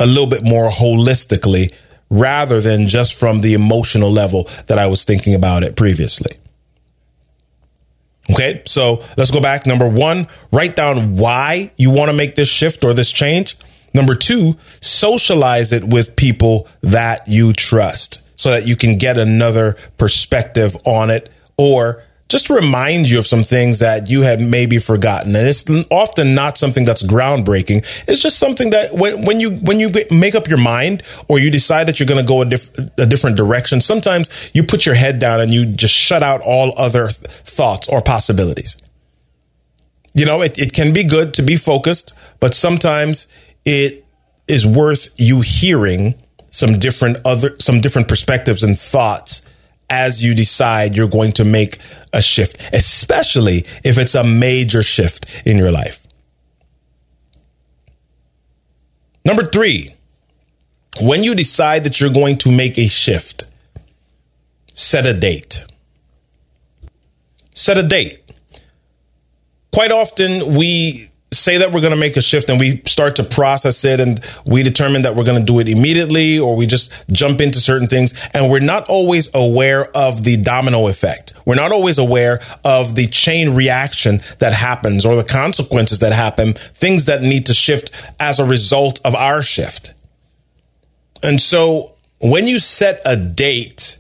a 0.01 0.07
little 0.07 0.27
bit 0.27 0.43
more 0.43 0.71
holistically 0.71 1.73
rather 2.15 2.61
than 2.61 2.87
just 2.87 3.19
from 3.19 3.41
the 3.41 3.55
emotional 3.55 4.11
level 4.11 4.49
that 4.67 4.79
I 4.79 4.87
was 4.87 5.05
thinking 5.05 5.35
about 5.35 5.65
it 5.65 5.77
previously. 5.77 6.37
Okay, 8.31 8.63
so 8.67 9.03
let's 9.17 9.31
go 9.31 9.41
back. 9.41 9.67
Number 9.67 9.89
one, 9.89 10.29
write 10.51 10.77
down 10.77 11.17
why 11.17 11.73
you 11.77 11.91
want 11.91 12.09
to 12.09 12.15
make 12.15 12.37
this 12.37 12.49
shift 12.49 12.85
or 12.85 12.95
this 12.95 13.11
change. 13.11 13.57
Number 13.93 14.15
two, 14.15 14.57
socialize 14.81 15.73
it 15.73 15.85
with 15.85 16.17
people 16.17 16.67
that 16.81 17.29
you 17.29 17.53
trust 17.53 18.23
so 18.37 18.51
that 18.51 18.67
you 18.67 18.77
can 18.77 18.97
get 18.97 19.19
another 19.19 19.77
perspective 19.99 20.77
on 20.87 21.11
it 21.11 21.31
or 21.57 22.03
just 22.29 22.47
to 22.47 22.55
remind 22.55 23.11
you 23.11 23.19
of 23.19 23.27
some 23.27 23.45
things 23.45 23.81
that 23.81 24.09
you 24.09 24.23
had 24.23 24.41
maybe 24.41 24.79
forgotten. 24.79 25.37
And 25.37 25.47
it's 25.47 25.65
often 25.91 26.35
not 26.35 26.57
something 26.57 26.85
that's 26.85 27.03
groundbreaking. 27.03 27.85
It's 28.09 28.21
just 28.21 28.39
something 28.39 28.71
that 28.71 28.95
when, 28.95 29.25
when 29.25 29.41
you 29.41 29.51
when 29.51 29.79
you 29.79 29.91
make 30.11 30.35
up 30.35 30.49
your 30.49 30.59
mind 30.59 31.03
or 31.29 31.39
you 31.39 31.51
decide 31.51 31.87
that 31.89 32.01
you're 32.01 32.07
going 32.07 32.25
to 32.25 32.27
go 32.27 32.43
a, 32.43 32.47
diff- 32.47 32.77
a 32.99 33.07
different 33.07 33.37
direction, 33.37 33.81
sometimes 33.81 34.31
you 34.55 34.63
put 34.63 34.87
your 34.87 34.95
head 34.95 35.19
down 35.19 35.41
and 35.41 35.53
you 35.53 35.67
just 35.67 35.95
shut 35.95 36.23
out 36.23 36.41
all 36.41 36.73
other 36.77 37.09
th- 37.09 37.31
thoughts 37.31 37.89
or 37.89 38.01
possibilities. 38.01 38.77
You 40.15 40.25
know, 40.25 40.43
it, 40.43 40.59
it 40.59 40.73
can 40.73 40.93
be 40.93 41.05
good 41.05 41.35
to 41.35 41.43
be 41.43 41.57
focused, 41.57 42.15
but 42.41 42.55
sometimes 42.55 43.27
it 43.65 44.05
is 44.49 44.67
worth 44.67 45.09
you 45.17 45.41
hearing 45.41 46.15
some 46.51 46.79
different 46.79 47.19
other 47.25 47.57
some 47.59 47.81
different 47.81 48.09
perspectives 48.09 48.63
and 48.63 48.79
thoughts 48.79 49.43
as 49.89 50.25
you 50.25 50.35
decide 50.35 50.97
you're 50.97 51.09
going 51.09 51.33
to 51.33 51.45
make 51.45 51.79
a 52.13 52.23
shift, 52.23 52.59
especially 52.73 53.67
if 53.83 53.99
it's 53.99 54.15
a 54.15 54.25
major 54.25 54.83
shift 54.83 55.43
in 55.45 55.59
your 55.59 55.71
life. 55.71 56.07
Number 59.25 59.45
three, 59.45 59.95
when 61.01 61.23
you 61.23 61.35
decide 61.35 61.85
that 61.85 62.01
you're 62.01 62.11
going 62.11 62.37
to 62.39 62.53
make 62.53 62.79
a 62.79 62.87
shift, 62.89 63.45
set 64.75 65.07
a 65.07 65.15
date. 65.15 65.65
Set 67.55 67.79
a 67.79 67.83
date. 67.83 68.21
Quite 69.73 69.91
often, 69.91 70.55
we 70.55 71.11
say 71.35 71.59
that 71.59 71.73
we're 71.73 71.81
going 71.81 71.93
to 71.93 71.99
make 71.99 72.17
a 72.17 72.23
shift 72.23 72.49
and 72.49 72.59
we 72.59 72.83
start 72.87 73.17
to 73.17 73.25
process 73.25 73.85
it 73.85 74.01
and 74.01 74.21
we 74.45 74.63
determine 74.63 75.03
that 75.03 75.17
we're 75.17 75.25
going 75.25 75.39
to 75.39 75.45
do 75.45 75.59
it 75.59 75.69
immediately 75.69 76.39
or 76.39 76.57
we 76.57 76.67
just 76.67 76.93
jump 77.11 77.41
into 77.41 77.61
certain 77.61 77.89
things 77.89 78.15
and 78.33 78.51
we're 78.51 78.61
not 78.61 78.89
always 78.89 79.29
aware 79.35 79.87
of 79.97 80.25
the 80.25 80.37
domino 80.37 80.89
effect. 80.89 81.33
We're 81.45 81.55
not 81.55 81.73
always 81.73 81.99
aware 81.99 82.41
of 82.65 82.95
the 82.95 83.07
chain 83.07 83.55
reaction 83.55 84.23
that 84.39 84.53
happens 84.53 85.05
or 85.05 85.17
the 85.17 85.25
consequences 85.25 85.99
that 85.99 86.13
happen, 86.13 86.55
things 86.55 87.07
that 87.07 87.23
need 87.23 87.47
to 87.47 87.55
shift 87.55 87.91
as 88.19 88.39
a 88.39 88.45
result 88.45 89.01
of 89.05 89.15
our 89.15 89.43
shift. 89.43 89.93
And 91.23 91.41
so 91.41 91.95
when 92.19 92.47
you 92.47 92.59
set 92.59 93.01
a 93.05 93.17
date 93.17 93.99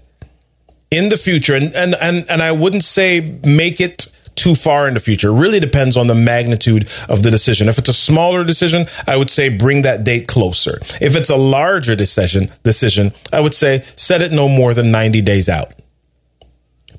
in 0.90 1.08
the 1.08 1.16
future 1.16 1.54
and 1.54 1.74
and 1.74 1.94
and, 1.94 2.30
and 2.30 2.42
I 2.42 2.52
wouldn't 2.52 2.84
say 2.84 3.38
make 3.44 3.80
it 3.80 4.06
too 4.36 4.54
far 4.54 4.88
in 4.88 4.94
the 4.94 5.00
future. 5.00 5.28
It 5.28 5.40
really 5.40 5.60
depends 5.60 5.96
on 5.96 6.06
the 6.06 6.14
magnitude 6.14 6.88
of 7.08 7.22
the 7.22 7.30
decision. 7.30 7.68
If 7.68 7.78
it's 7.78 7.88
a 7.88 7.94
smaller 7.94 8.44
decision, 8.44 8.86
I 9.06 9.16
would 9.16 9.30
say 9.30 9.48
bring 9.48 9.82
that 9.82 10.04
date 10.04 10.28
closer. 10.28 10.78
If 11.00 11.16
it's 11.16 11.30
a 11.30 11.36
larger 11.36 11.96
decision, 11.96 12.50
decision, 12.62 13.12
I 13.32 13.40
would 13.40 13.54
say 13.54 13.84
set 13.96 14.22
it 14.22 14.32
no 14.32 14.48
more 14.48 14.74
than 14.74 14.90
90 14.90 15.22
days 15.22 15.48
out. 15.48 15.72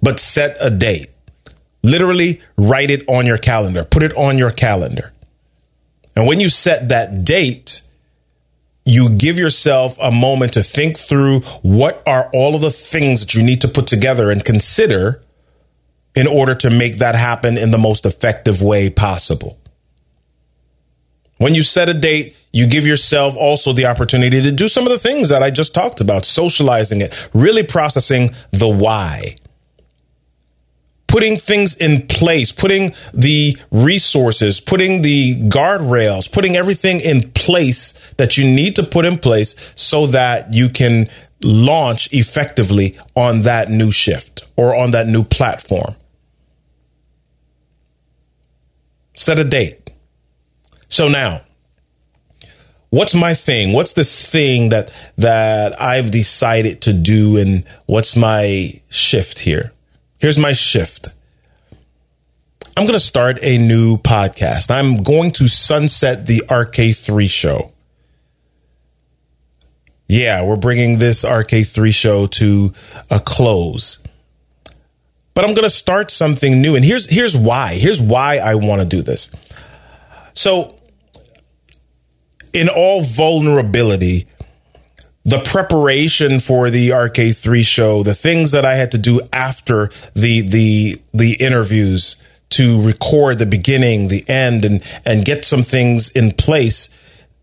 But 0.01 0.20
set 0.20 0.58
a 0.60 0.70
date. 0.70 1.10
Literally 1.84 2.42
write 2.58 2.89
it 2.89 3.08
on 3.08 3.25
your 3.25 3.38
calendar. 3.38 3.84
Put 3.84 4.04
it 4.04 4.13
on 4.15 4.38
your 4.38 4.51
calendar. 4.51 5.13
And 6.15 6.27
when 6.27 6.39
you 6.39 6.50
set 6.50 6.89
that 6.89 7.24
date, 7.24 7.82
you 8.86 9.10
give 9.10 9.38
yourself 9.38 9.98
a 10.00 10.12
moment 10.12 10.54
to 10.54 10.63
think 10.63 10.98
through 10.98 11.39
what 11.62 12.04
are 12.06 12.30
all 12.34 12.56
of 12.56 12.62
the 12.62 12.72
things 12.72 13.20
that 13.20 13.34
you 13.34 13.44
need 13.44 13.62
to 13.62 13.68
put 13.68 13.88
together 13.88 14.32
and 14.32 14.46
consider 14.46 15.22
in 16.15 16.27
order 16.27 16.55
to 16.55 16.69
make 16.69 17.00
that 17.00 17.15
happen 17.15 17.57
in 17.57 17.72
the 17.72 17.77
most 17.77 18.05
effective 18.05 18.62
way 18.62 18.89
possible. 18.89 19.60
When 21.38 21.53
you 21.53 21.63
set 21.63 21.89
a 21.89 21.93
date, 21.93 22.36
you 22.53 22.67
give 22.67 22.88
yourself 22.88 23.36
also 23.36 23.74
the 23.74 23.86
opportunity 23.86 24.41
to 24.41 24.51
do 24.51 24.69
some 24.69 24.86
of 24.86 24.91
the 24.91 24.98
things 24.98 25.27
that 25.27 25.43
I 25.43 25.51
just 25.51 25.74
talked 25.74 26.00
about, 26.00 26.25
socializing 26.25 27.01
it, 27.01 27.29
really 27.34 27.63
processing 27.63 28.34
the 28.51 28.69
why. 28.69 29.36
Putting 31.07 31.38
things 31.38 31.75
in 31.75 32.07
place, 32.07 32.53
putting 32.53 32.93
the 33.13 33.57
resources, 33.72 34.62
putting 34.62 35.01
the 35.01 35.36
guardrails, 35.50 36.31
putting 36.31 36.55
everything 36.55 37.01
in 37.01 37.31
place 37.31 37.93
that 38.17 38.38
you 38.38 38.45
need 38.45 38.77
to 38.77 38.84
put 38.84 39.03
in 39.03 39.19
place 39.19 39.55
so 39.75 40.07
that 40.07 40.53
you 40.53 40.69
can 40.69 41.10
launch 41.43 42.12
effectively 42.13 42.98
on 43.15 43.41
that 43.41 43.69
new 43.69 43.91
shift 43.91 44.43
or 44.55 44.75
on 44.75 44.91
that 44.91 45.07
new 45.07 45.24
platform. 45.24 45.95
Set 49.15 49.39
a 49.39 49.43
date. 49.43 49.91
So 50.89 51.07
now, 51.07 51.41
what's 52.89 53.13
my 53.13 53.34
thing? 53.34 53.74
What's 53.74 53.93
this 53.93 54.27
thing 54.27 54.69
that 54.69 54.91
that 55.17 55.81
I've 55.81 56.12
decided 56.12 56.81
to 56.81 56.93
do 56.93 57.38
and 57.38 57.65
what's 57.86 58.15
my 58.15 58.81
shift 58.89 59.39
here? 59.39 59.74
Here's 60.17 60.38
my 60.38 60.53
shift. 60.53 61.10
I'm 62.77 62.86
going 62.86 62.98
to 62.98 63.05
start 63.05 63.39
a 63.41 63.57
new 63.57 63.98
podcast. 63.98 64.69
I'm 64.69 65.01
going 65.01 65.31
to 65.31 65.48
sunset 65.48 66.25
the 66.25 66.43
RK3 66.48 67.29
show. 67.29 67.72
Yeah, 70.07 70.43
we're 70.43 70.57
bringing 70.57 70.98
this 70.98 71.24
RK3 71.24 71.93
show 71.93 72.27
to 72.27 72.74
a 73.10 73.19
close 73.19 74.00
but 75.36 75.44
I'm 75.44 75.54
going 75.54 75.68
to 75.68 75.70
start 75.70 76.10
something 76.10 76.62
new. 76.62 76.75
And 76.75 76.84
here's 76.84 77.08
here's 77.08 77.38
why. 77.38 77.75
Here's 77.75 78.01
why 78.01 78.38
I 78.38 78.56
want 78.56 78.82
to 78.82 78.88
do 78.88 79.04
this. 79.04 79.30
So 80.34 80.80
in 82.54 82.70
all 82.70 83.04
vulnerability, 83.04 84.27
the 85.25 85.39
preparation 85.39 86.39
for 86.39 86.70
the 86.70 86.89
RK3 86.89 87.65
show, 87.65 88.01
the 88.01 88.15
things 88.15 88.51
that 88.51 88.63
I 88.65 88.75
had 88.75 88.92
to 88.92 88.98
do 88.98 89.22
after 89.34 89.92
the 90.13 90.42
the 90.42 91.01
the 91.13 91.34
interviews 91.34 92.15
to 92.51 92.82
record 92.82 93.38
the 93.38 93.46
beginning, 93.46 94.08
the 94.08 94.27
end, 94.30 94.63
and 94.63 94.84
and 95.04 95.25
get 95.25 95.44
some 95.44 95.63
things 95.63 96.10
in 96.12 96.32
place, 96.32 96.89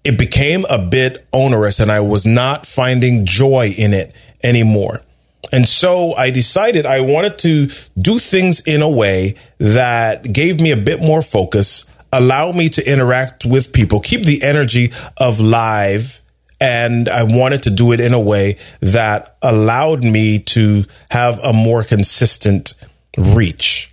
it 0.03 0.19
became 0.19 0.65
a 0.71 0.79
bit 0.79 1.27
onerous, 1.33 1.79
and 1.79 1.93
I 1.93 2.01
was 2.01 2.25
not 2.25 2.67
finding 2.67 3.27
joy 3.27 3.75
in 3.77 3.93
it 3.93 4.15
anymore. 4.43 5.03
And 5.51 5.69
so 5.69 6.15
I 6.15 6.31
decided 6.31 6.87
I 6.87 7.01
wanted 7.01 7.39
to 7.39 7.69
do 8.01 8.19
things 8.19 8.61
in 8.61 8.81
a 8.81 8.89
way 8.89 9.35
that 9.59 10.33
gave 10.33 10.61
me 10.61 10.71
a 10.71 10.77
bit 10.77 11.01
more 11.01 11.23
focus, 11.23 11.85
allow 12.13 12.53
me 12.53 12.69
to 12.71 12.87
interact 12.91 13.45
with 13.45 13.73
people, 13.73 14.01
keep 14.01 14.25
the 14.25 14.43
energy 14.43 14.93
of 15.17 15.41
live. 15.41 16.21
And 16.61 17.09
I 17.09 17.25
wanted 17.25 17.65
to 17.65 17.71
do 17.71 17.91
it 17.91 17.99
in 17.99 18.15
a 18.15 18.21
way 18.21 18.59
that 18.81 19.37
allowed 19.43 20.05
me 20.05 20.39
to 20.41 20.85
have 21.11 21.41
a 21.41 21.53
more 21.53 21.83
consistent 21.83 22.75
reach. 23.19 23.93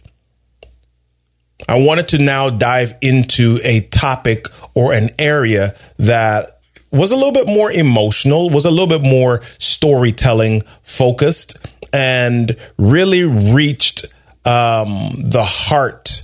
I 1.67 1.79
wanted 1.79 2.09
to 2.09 2.19
now 2.19 2.51
dive 2.51 2.95
into 3.01 3.59
a 3.63 3.81
topic 3.81 4.47
or 4.75 4.93
an 4.93 5.09
area 5.17 5.75
that 5.97 6.58
was 6.91 7.11
a 7.11 7.15
little 7.15 7.31
bit 7.31 7.47
more 7.47 7.71
emotional, 7.71 8.49
was 8.49 8.65
a 8.65 8.71
little 8.71 8.87
bit 8.87 9.01
more 9.01 9.41
storytelling 9.57 10.63
focused, 10.81 11.57
and 11.93 12.55
really 12.77 13.23
reached 13.23 14.05
um, 14.45 15.13
the 15.17 15.43
heart 15.43 16.23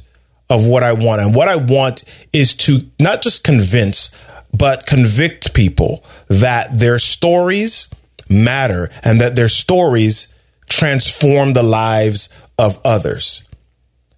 of 0.49 0.65
what 0.65 0.83
I 0.83 0.93
want. 0.93 1.21
And 1.21 1.35
what 1.35 1.47
I 1.47 1.55
want 1.55 2.03
is 2.31 2.53
to 2.55 2.79
not 2.99 3.21
just 3.21 3.43
convince, 3.43 4.11
but 4.53 4.85
convict 4.85 5.53
people 5.53 6.03
that 6.27 6.77
their 6.77 6.99
stories 6.99 7.89
matter 8.29 8.89
and 9.03 9.19
that 9.21 9.35
their 9.35 9.49
stories 9.49 10.27
transform 10.69 11.53
the 11.53 11.63
lives 11.63 12.29
of 12.57 12.79
others. 12.85 13.43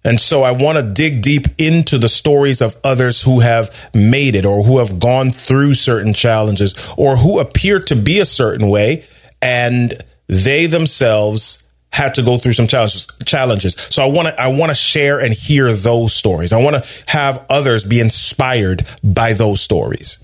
And 0.08 0.18
so 0.18 0.42
I 0.42 0.52
want 0.52 0.78
to 0.78 0.82
dig 0.82 1.20
deep 1.20 1.48
into 1.58 1.98
the 1.98 2.08
stories 2.08 2.62
of 2.62 2.78
others 2.82 3.20
who 3.20 3.40
have 3.40 3.70
made 3.92 4.36
it 4.36 4.46
or 4.46 4.62
who 4.62 4.78
have 4.78 4.98
gone 4.98 5.32
through 5.32 5.74
certain 5.74 6.14
challenges 6.14 6.74
or 6.96 7.18
who 7.18 7.38
appear 7.38 7.78
to 7.80 7.94
be 7.94 8.18
a 8.18 8.24
certain 8.24 8.70
way 8.70 9.04
and 9.42 10.02
they 10.26 10.64
themselves 10.64 11.62
had 11.92 12.14
to 12.14 12.22
go 12.22 12.38
through 12.38 12.54
some 12.54 12.66
challenges 12.66 13.06
challenges. 13.26 13.76
So 13.90 14.02
I 14.02 14.06
want 14.06 14.28
to 14.28 14.40
I 14.40 14.48
want 14.48 14.70
to 14.70 14.74
share 14.74 15.18
and 15.18 15.34
hear 15.34 15.74
those 15.74 16.14
stories. 16.14 16.54
I 16.54 16.58
want 16.58 16.82
to 16.82 16.88
have 17.08 17.44
others 17.50 17.84
be 17.84 18.00
inspired 18.00 18.86
by 19.04 19.34
those 19.34 19.60
stories. 19.60 20.16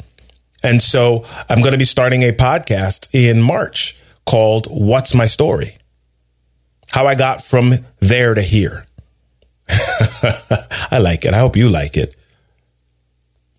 And 0.63 0.83
so 0.83 1.27
I'm 1.47 1.59
going 1.59 1.73
to 1.73 1.79
be 1.79 1.85
starting 1.85 2.23
a 2.23 2.33
podcast 2.33 3.11
in 3.13 3.43
March 3.43 3.99
called 4.25 4.67
What's 4.71 5.15
My 5.15 5.27
Story? 5.27 5.77
How 6.91 7.07
I 7.07 7.17
got 7.17 7.45
from 7.45 7.85
there 8.01 8.33
to 8.33 8.41
here. 8.41 8.87
I 9.69 10.99
like 11.01 11.25
it. 11.25 11.35
I 11.35 11.39
hope 11.39 11.57
you 11.57 11.69
like 11.69 11.97
it. 11.97 12.17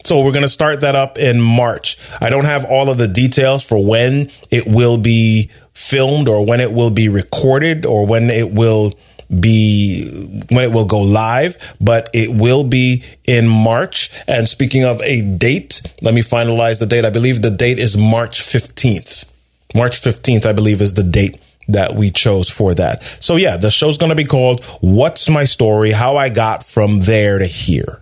So 0.04 0.22
we're 0.24 0.34
going 0.34 0.44
to 0.44 0.48
start 0.48 0.82
that 0.82 0.96
up 0.96 1.18
in 1.18 1.42
March. 1.42 1.98
I 2.22 2.30
don't 2.30 2.46
have 2.46 2.66
all 2.66 2.92
of 2.92 3.00
the 3.00 3.08
details 3.08 3.64
for 3.64 3.84
when 3.84 4.30
it 4.52 4.68
will 4.68 5.00
be 5.00 5.50
filmed 5.74 6.28
or 6.30 6.46
when 6.46 6.62
it 6.62 6.72
will 6.72 6.92
be 6.92 7.10
recorded 7.10 7.86
or 7.86 8.06
when 8.06 8.30
it 8.30 8.52
will 8.52 8.94
be 9.40 10.08
when 10.52 10.64
it 10.64 10.72
will 10.72 10.86
go 10.86 11.00
live, 11.00 11.76
but 11.82 12.12
it 12.14 12.32
will 12.32 12.64
be 12.64 13.04
in 13.26 13.48
March. 13.48 14.12
And 14.28 14.48
speaking 14.48 14.84
of 14.84 15.02
a 15.02 15.24
date, 15.24 15.82
let 16.02 16.14
me 16.14 16.22
finalize 16.22 16.78
the 16.80 16.86
date. 16.86 17.06
I 17.06 17.10
believe 17.10 17.42
the 17.42 17.50
date 17.50 17.80
is 17.80 17.98
March 17.98 18.42
15th. 18.42 19.26
March 19.74 20.02
15th, 20.02 20.46
I 20.46 20.54
believe, 20.54 20.82
is 20.82 20.94
the 20.94 21.04
date 21.04 21.40
that 21.68 21.96
we 21.96 22.12
chose 22.12 22.50
for 22.50 22.74
that. 22.76 23.04
So 23.20 23.36
yeah, 23.36 23.58
the 23.58 23.70
show's 23.70 23.98
going 23.98 24.10
to 24.10 24.16
be 24.16 24.26
called 24.26 24.64
What's 24.82 25.30
My 25.30 25.46
Story? 25.46 25.92
How 25.92 26.18
I 26.18 26.30
Got 26.30 26.66
From 26.66 27.02
There 27.02 27.40
to 27.40 27.46
Here. 27.46 28.02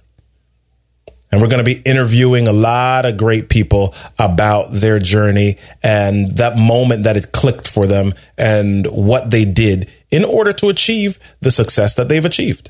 And 1.32 1.42
we're 1.42 1.48
going 1.48 1.66
to 1.66 1.76
be 1.76 1.82
interviewing 1.82 2.48
a 2.48 2.54
lot 2.54 3.06
of 3.06 3.18
great 3.18 3.50
people 3.50 3.96
about 4.20 4.72
their 4.72 5.00
journey 5.00 5.58
and 5.82 6.28
that 6.38 6.60
moment 6.60 7.06
that 7.06 7.18
it 7.18 7.32
clicked 7.32 7.68
for 7.68 7.88
them 7.88 8.14
and 8.38 8.86
what 8.86 9.32
they 9.32 9.44
did 9.44 9.90
in 10.12 10.26
order 10.26 10.54
to 10.54 10.70
achieve 10.70 11.18
the 11.42 11.50
success 11.50 11.96
that 11.96 12.08
they've 12.08 12.24
achieved. 12.24 12.70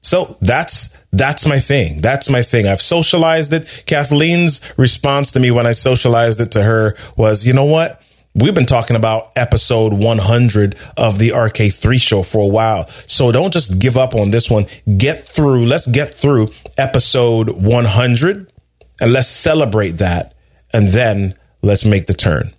So 0.00 0.36
that's 0.40 0.90
that's 1.12 1.46
my 1.46 1.60
thing. 1.60 2.00
That's 2.00 2.28
my 2.28 2.42
thing. 2.42 2.66
I've 2.66 2.82
socialized 2.82 3.52
it. 3.52 3.84
Kathleen's 3.86 4.60
response 4.76 5.30
to 5.32 5.40
me 5.40 5.52
when 5.52 5.66
I 5.66 5.72
socialized 5.72 6.40
it 6.40 6.50
to 6.52 6.62
her 6.64 6.96
was, 7.16 7.46
"You 7.46 7.52
know 7.52 7.66
what? 7.66 8.02
We've 8.40 8.54
been 8.54 8.66
talking 8.66 8.94
about 8.94 9.32
episode 9.34 9.92
100 9.92 10.76
of 10.96 11.18
the 11.18 11.30
RK3 11.30 12.00
show 12.00 12.22
for 12.22 12.38
a 12.38 12.46
while. 12.46 12.88
So 13.08 13.32
don't 13.32 13.52
just 13.52 13.80
give 13.80 13.96
up 13.96 14.14
on 14.14 14.30
this 14.30 14.48
one. 14.48 14.66
Get 14.96 15.26
through, 15.26 15.66
let's 15.66 15.88
get 15.88 16.14
through 16.14 16.52
episode 16.76 17.50
100 17.50 18.52
and 19.00 19.12
let's 19.12 19.28
celebrate 19.28 19.92
that. 19.92 20.34
And 20.72 20.88
then 20.88 21.34
let's 21.62 21.84
make 21.84 22.06
the 22.06 22.14
turn. 22.14 22.54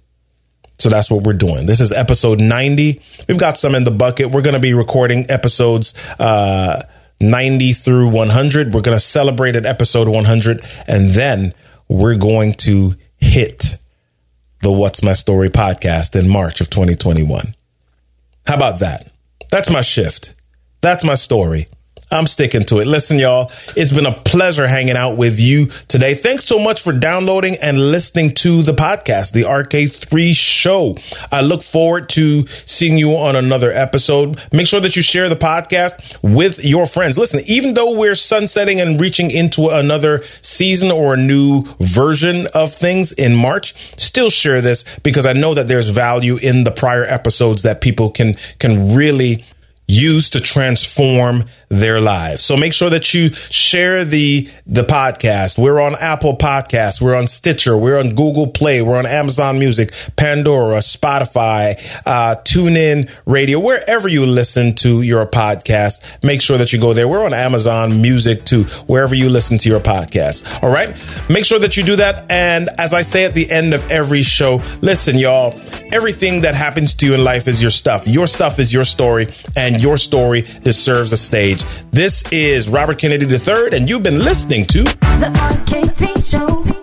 So 0.80 0.90
that's 0.90 1.10
what 1.10 1.24
we're 1.24 1.34
doing. 1.34 1.66
This 1.66 1.80
is 1.80 1.94
episode 1.94 2.42
90. 2.42 3.02
We've 3.30 3.38
got 3.38 3.58
some 3.58 3.74
in 3.76 3.86
the 3.86 3.92
bucket. 3.92 4.32
We're 4.32 4.42
going 4.42 4.56
to 4.56 4.60
be 4.60 4.74
recording 4.74 5.30
episodes, 5.30 5.94
uh, 6.20 6.84
90 7.22 7.74
through 7.74 8.10
100. 8.10 8.74
We're 8.74 8.82
going 8.82 8.98
to 8.98 9.04
celebrate 9.04 9.56
at 9.56 9.66
episode 9.66 10.10
100 10.10 10.62
and 10.88 11.12
then 11.12 11.54
we're 11.88 12.16
going 12.16 12.54
to 12.54 12.96
hit 13.18 13.78
the 14.62 14.72
What's 14.72 15.02
My 15.02 15.14
Story 15.14 15.50
podcast 15.50 16.20
in 16.20 16.28
March 16.28 16.60
of 16.60 16.70
2021. 16.70 17.56
How 18.46 18.56
about 18.56 18.80
that? 18.80 19.12
That's 19.52 19.70
my 19.70 19.82
shift. 19.82 20.34
That's 20.82 21.04
my 21.04 21.14
story. 21.14 21.68
I'm 22.12 22.26
sticking 22.26 22.64
to 22.66 22.80
it. 22.80 22.88
Listen, 22.88 23.20
y'all, 23.20 23.52
it's 23.76 23.92
been 23.92 24.08
a 24.08 24.12
pleasure 24.14 24.68
hanging 24.68 24.96
out 24.96 25.16
with 25.18 25.40
you 25.40 25.68
today. 25.88 26.16
Thanks 26.16 26.46
so 26.46 26.58
much 26.58 26.82
for 26.82 26.92
downloading 26.92 27.56
and 27.58 27.92
listening 27.92 28.34
to 28.36 28.64
the 28.64 28.74
podcast, 28.74 29.32
the 29.32 29.44
RK3 29.44 30.36
show. 30.36 30.98
I 31.32 31.42
look 31.42 31.62
forward 31.62 32.10
to 32.10 32.48
seeing 32.66 32.98
you 32.98 33.16
on 33.16 33.36
another 33.36 33.72
episode. 33.72 34.42
Make 34.52 34.66
sure 34.66 34.82
that 34.82 34.96
you 34.96 35.04
share 35.04 35.30
the 35.30 35.36
podcast 35.36 35.94
with 36.24 36.64
your 36.64 36.88
friends. 36.88 37.16
Listen, 37.16 37.42
even 37.46 37.76
though 37.76 37.92
we're 37.92 38.16
sunsetting 38.16 38.82
and 38.82 39.00
reaching 39.00 39.30
into 39.30 39.70
another 39.70 40.24
season 40.42 40.92
or 40.92 41.14
a 41.14 41.18
new 41.18 41.66
version 41.80 42.48
of 42.48 42.74
things 42.74 43.12
in 43.12 43.36
March, 43.36 43.76
still 44.00 44.32
share 44.32 44.62
this 44.62 44.84
because 45.04 45.28
I 45.28 45.34
know 45.34 45.54
that 45.54 45.68
there's 45.68 45.90
value 45.90 46.38
in 46.38 46.64
the 46.64 46.72
prior 46.72 47.04
episodes 47.04 47.62
that 47.62 47.82
people 47.82 48.10
can, 48.10 48.36
can 48.58 48.96
really 48.96 49.46
use 49.90 50.30
to 50.30 50.40
transform 50.40 51.46
their 51.70 52.02
lives. 52.02 52.44
So 52.44 52.58
make 52.58 52.74
sure 52.74 52.90
that 52.90 53.14
you 53.14 53.30
share 53.30 54.04
the 54.04 54.50
the 54.66 54.84
podcast. 54.84 55.58
We're 55.58 55.80
on 55.80 55.96
Apple 55.96 56.36
Podcasts, 56.36 57.00
we're 57.00 57.16
on 57.16 57.28
Stitcher, 57.28 57.78
we're 57.78 58.00
on 58.00 58.16
Google 58.16 58.48
Play, 58.48 58.82
we're 58.82 58.98
on 58.98 59.06
Amazon 59.06 59.60
Music, 59.60 59.94
Pandora, 60.16 60.78
Spotify, 60.78 61.80
uh, 62.06 62.36
TuneIn 62.44 63.10
Radio, 63.26 63.60
wherever 63.60 64.08
you 64.08 64.26
listen 64.26 64.74
to 64.76 65.02
your 65.04 65.26
podcast. 65.28 66.24
Make 66.24 66.42
sure 66.42 66.58
that 66.58 66.74
you 66.74 66.80
go 66.80 66.94
there. 66.94 67.08
We're 67.08 67.24
on 67.24 67.34
Amazon 67.34 68.02
Music 68.02 68.46
too, 68.46 68.64
wherever 68.88 69.14
you 69.14 69.30
listen 69.30 69.60
to 69.60 69.70
your 69.70 69.80
podcast. 69.80 70.64
All 70.64 70.72
right, 70.72 71.00
make 71.30 71.46
sure 71.46 71.60
that 71.60 71.78
you 71.78 71.84
do 71.84 71.96
that. 71.98 72.30
And 72.32 72.70
as 72.80 72.94
I 72.94 73.02
say 73.02 73.26
at 73.26 73.36
the 73.36 73.50
end 73.50 73.74
of 73.74 73.90
every 73.92 74.24
show, 74.24 74.62
listen, 74.82 75.18
y'all. 75.18 75.60
Everything 75.92 76.42
that 76.42 76.54
happens 76.54 76.94
to 76.96 77.06
you 77.08 77.16
in 77.16 77.24
life 77.24 77.48
is 77.48 77.62
your 77.62 77.72
stuff. 77.72 78.08
Your 78.08 78.28
stuff 78.28 78.60
is 78.60 78.72
your 78.72 78.84
story, 78.84 79.28
and 79.56 79.82
your 79.82 79.98
story 79.98 80.42
deserves 80.64 81.12
a 81.14 81.18
stage. 81.18 81.59
This 81.92 82.24
is 82.32 82.70
Robert 82.70 82.98
Kennedy 83.00 83.26
III, 83.26 83.70
and 83.74 83.90
you've 83.90 84.04
been 84.04 84.20
listening 84.20 84.66
to 84.68 84.84
The 84.84 85.32
RK3 85.36 86.30
Show. 86.32 86.79